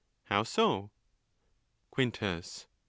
[0.23, 0.89] —How so!
[1.91, 2.65] Quintus.